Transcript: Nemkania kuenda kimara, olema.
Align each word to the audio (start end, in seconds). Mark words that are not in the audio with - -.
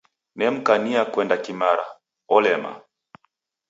Nemkania 0.35 1.05
kuenda 1.05 1.35
kimara, 1.37 1.85
olema. 2.35 2.71